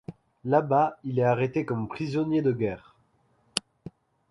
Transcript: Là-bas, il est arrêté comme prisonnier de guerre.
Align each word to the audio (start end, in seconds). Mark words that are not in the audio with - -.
Là-bas, 0.45 0.97
il 1.03 1.19
est 1.19 1.23
arrêté 1.23 1.63
comme 1.63 1.87
prisonnier 1.87 2.41
de 2.41 2.51
guerre. 2.51 2.95